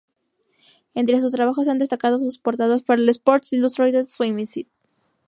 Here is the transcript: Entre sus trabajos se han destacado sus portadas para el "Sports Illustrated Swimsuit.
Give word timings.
Entre 0.95 1.19
sus 1.21 1.31
trabajos 1.33 1.65
se 1.65 1.69
han 1.69 1.77
destacado 1.77 2.17
sus 2.17 2.39
portadas 2.39 2.81
para 2.81 2.99
el 2.99 3.07
"Sports 3.09 3.53
Illustrated 3.53 4.03
Swimsuit. 4.05 4.67